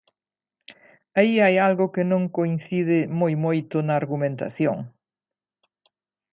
[1.19, 4.77] Aí hai algo que non coincide moi moito na argumentación.